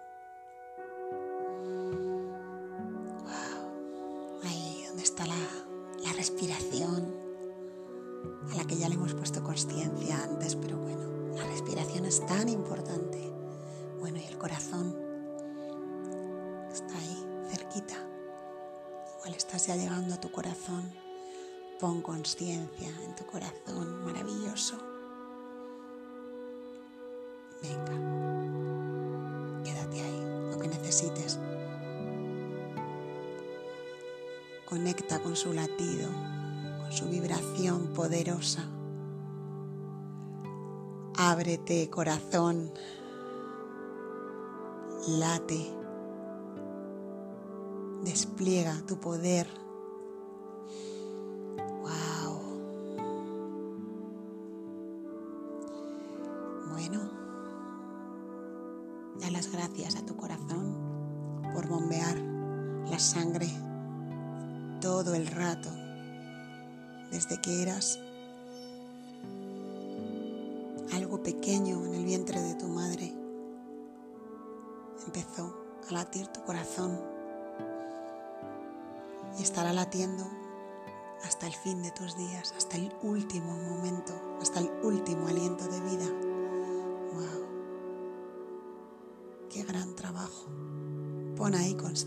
Tu 20.20 20.32
corazón. 20.32 20.92
Pon 21.80 22.02
conciencia 22.02 22.90
en 23.04 23.16
tu 23.16 23.26
corazón 23.26 24.04
maravilloso. 24.04 24.78
Venga, 27.62 27.94
quédate 29.64 30.02
ahí, 30.02 30.22
lo 30.52 30.60
que 30.60 30.68
necesites. 30.68 31.40
Conecta 34.66 35.20
con 35.20 35.36
su 35.36 35.54
latido, 35.54 36.10
con 36.82 36.92
su 36.92 37.08
vibración 37.10 37.94
poderosa. 37.94 38.64
Ábrete, 41.16 41.90
corazón 41.90 42.72
late, 45.08 45.74
despliega 48.04 48.76
tu 48.88 49.00
poder. 49.00 49.48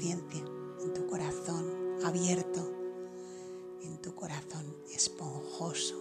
En 0.03 0.95
tu 0.95 1.07
corazón 1.07 2.01
abierto, 2.05 2.61
en 3.83 4.01
tu 4.01 4.15
corazón 4.15 4.75
esponjoso, 4.95 5.95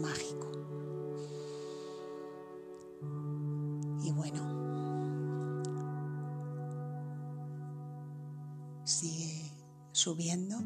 mágico. 0.00 0.50
Y 4.04 4.12
bueno, 4.12 4.42
sigue 8.84 9.52
subiendo 9.90 10.56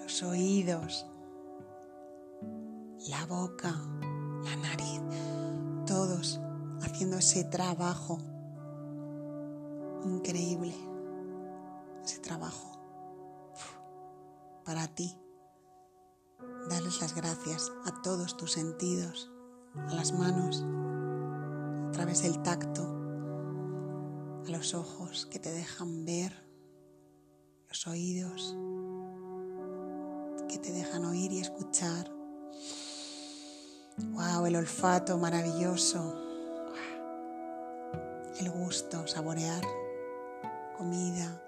Los 0.00 0.22
oídos. 0.24 1.06
La 3.08 3.24
boca, 3.26 3.72
la 4.44 4.56
nariz. 4.56 5.00
Todos 5.86 6.40
haciendo 6.80 7.18
ese 7.18 7.44
trabajo 7.44 8.18
increíble. 10.04 10.74
Ese 12.04 12.18
trabajo 12.18 12.72
para 14.64 14.88
ti. 14.88 15.16
Darles 16.68 17.00
las 17.00 17.14
gracias 17.14 17.70
a 17.84 18.02
todos 18.02 18.36
tus 18.36 18.52
sentidos, 18.52 19.30
a 19.88 19.94
las 19.94 20.12
manos, 20.12 20.64
a 21.88 21.92
través 21.92 22.22
del 22.22 22.42
tacto, 22.42 22.82
a 24.46 24.50
los 24.50 24.74
ojos 24.74 25.26
que 25.26 25.38
te 25.38 25.52
dejan 25.52 26.04
ver, 26.04 26.41
los 27.72 27.86
oídos 27.86 28.54
que 30.46 30.58
te 30.58 30.72
dejan 30.72 31.06
oír 31.06 31.32
y 31.32 31.38
escuchar. 31.40 32.06
Wow, 34.10 34.44
el 34.44 34.56
olfato 34.56 35.16
maravilloso. 35.16 36.14
El 38.38 38.50
gusto, 38.50 39.06
saborear 39.06 39.62
comida, 40.76 41.42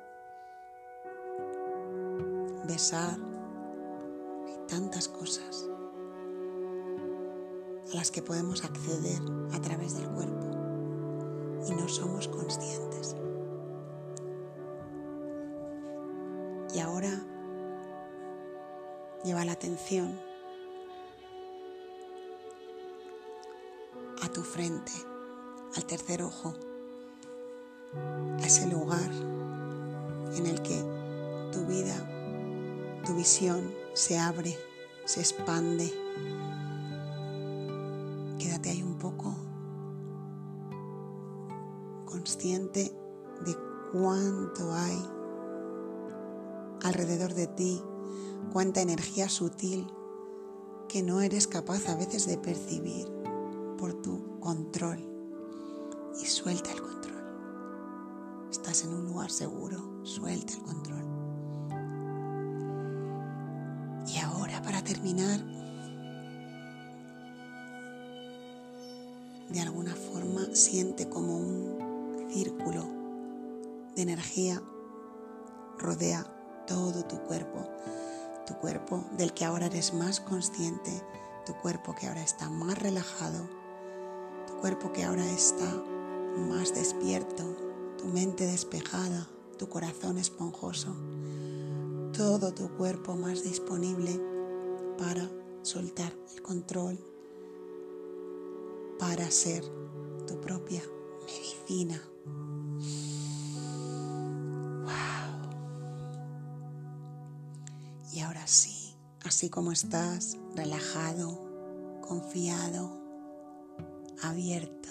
besar. 2.67 3.19
Hay 4.47 4.67
tantas 4.67 5.09
cosas 5.09 5.69
a 7.93 7.97
las 7.97 8.11
que 8.11 8.23
podemos 8.23 8.65
acceder 8.65 9.21
a 9.53 9.61
través 9.61 9.95
del 9.95 10.09
cuerpo 10.09 10.47
y 11.69 11.75
no 11.75 11.87
somos 11.87 12.29
conscientes. 12.29 13.15
Y 16.75 16.81
ahora 16.81 17.11
lleva 19.25 19.45
la 19.45 19.53
atención 19.53 20.21
a 24.23 24.29
tu 24.29 24.43
frente, 24.43 24.93
al 25.77 25.85
tercer 25.87 26.23
ojo, 26.23 26.55
a 28.43 28.47
ese 28.47 28.67
lugar 28.69 29.11
en 30.37 30.47
el 30.47 30.61
que 30.63 30.83
tu 31.53 31.65
vida 31.67 32.11
tu 33.05 33.15
visión 33.15 33.71
se 33.93 34.19
abre, 34.19 34.57
se 35.05 35.21
expande. 35.21 35.93
Quédate 38.39 38.71
ahí 38.71 38.83
un 38.83 38.99
poco 38.99 39.35
consciente 42.07 42.97
de 43.45 43.57
cuánto 43.93 44.73
hay 44.73 45.14
alrededor 46.85 47.33
de 47.35 47.47
ti, 47.47 47.83
cuánta 48.53 48.83
energía 48.83 49.29
sutil 49.29 49.91
que 50.89 51.03
no 51.03 51.23
eres 51.23 51.47
capaz 51.47 51.89
a 51.89 51.97
veces 51.97 52.27
de 52.27 52.37
percibir 52.37 53.09
por 53.79 53.95
tu 53.95 54.39
control. 54.39 54.99
Y 56.23 56.27
suelta 56.27 56.71
el 56.71 56.81
control. 56.81 57.25
estás 58.51 58.85
en 58.85 58.95
un 58.95 59.07
lugar 59.07 59.31
seguro, 59.31 60.05
suelta 60.05 60.53
el 60.53 60.63
control. 60.63 61.05
Y 64.07 64.19
ahora 64.19 64.63
para 64.63 64.85
terminar, 64.85 65.41
de 69.49 69.61
alguna 69.61 69.95
forma 69.95 70.55
siente 70.55 71.09
como 71.09 71.39
un 71.39 72.29
círculo 72.31 72.85
de 73.97 74.03
energía 74.03 74.63
rodea 75.79 76.34
todo 76.67 77.05
tu 77.05 77.19
cuerpo, 77.23 77.67
tu 78.47 78.55
cuerpo 78.55 79.05
del 79.17 79.33
que 79.33 79.45
ahora 79.45 79.67
eres 79.67 79.95
más 79.95 80.21
consciente, 80.21 81.03
tu 81.47 81.55
cuerpo 81.55 81.95
que 81.95 82.07
ahora 82.07 82.23
está 82.23 82.49
más 82.49 82.79
relajado, 82.79 83.49
tu 84.47 84.55
cuerpo 84.61 84.93
que 84.93 85.05
ahora 85.05 85.29
está 85.31 85.67
más 86.37 86.75
despierto, 86.75 87.45
tu 87.99 88.07
mente 88.07 88.47
despejada, 88.47 89.29
tu 89.59 89.69
corazón 89.69 90.19
esponjoso, 90.19 90.95
todo 92.17 92.53
tu 92.53 92.69
cuerpo 92.77 93.15
más 93.15 93.43
disponible 93.43 94.21
para 94.99 95.29
soltar 95.63 96.13
el 96.35 96.43
control, 96.43 96.99
para 98.99 99.31
ser 99.31 99.65
tu 100.27 100.41
propia 100.41 100.83
medicina. 101.27 102.01
Ahora 108.35 108.47
sí, 108.49 108.97
así 109.25 109.49
como 109.49 109.71
estás, 109.71 110.37
relajado, 110.57 112.01
confiado, 112.01 113.01
abierto, 114.23 114.89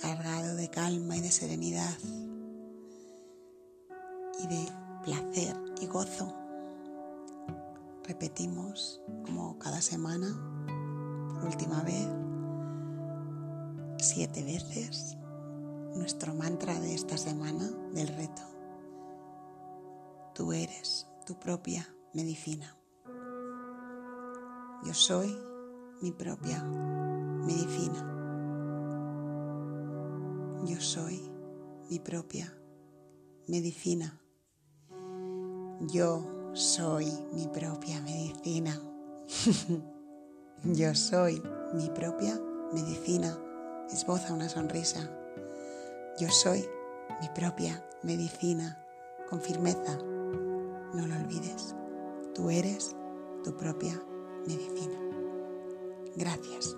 cargado 0.00 0.54
de 0.54 0.70
calma 0.70 1.16
y 1.16 1.20
de 1.20 1.32
serenidad 1.32 1.98
y 4.40 4.46
de 4.46 4.68
placer 5.02 5.56
y 5.80 5.86
gozo. 5.86 6.32
Repetimos 8.04 9.02
como 9.26 9.58
cada 9.58 9.80
semana, 9.80 10.28
por 11.34 11.44
última 11.44 11.82
vez, 11.82 12.08
siete 13.98 14.44
veces 14.44 15.16
nuestro 15.96 16.34
mantra 16.34 16.78
de 16.78 16.94
esta 16.94 17.16
semana 17.16 17.68
del 17.92 18.06
reto. 18.08 18.57
Tú 20.38 20.52
eres 20.52 21.08
tu 21.26 21.36
propia 21.36 21.84
medicina. 22.14 22.78
Yo 24.84 24.94
soy 24.94 25.36
mi 26.00 26.12
propia 26.12 26.62
medicina. 26.62 27.98
Yo 30.64 30.80
soy 30.80 31.20
mi 31.90 31.98
propia 31.98 32.56
medicina. 33.48 34.16
Yo 35.92 36.52
soy 36.52 37.10
mi 37.32 37.48
propia 37.48 38.00
medicina. 38.00 38.80
Yo 40.62 40.94
soy 40.94 41.42
mi 41.74 41.90
propia 41.90 42.40
medicina. 42.72 43.36
Esboza 43.90 44.32
una 44.32 44.48
sonrisa. 44.48 45.00
Yo 46.20 46.30
soy 46.30 46.64
mi 47.20 47.28
propia 47.34 47.84
medicina. 48.04 48.78
Con 49.28 49.40
firmeza. 49.42 49.98
No 50.94 51.06
lo 51.06 51.14
olvides. 51.16 51.74
Tú 52.34 52.50
eres 52.50 52.96
tu 53.44 53.56
propia 53.56 54.02
medicina. 54.46 54.98
Gracias. 56.16 56.76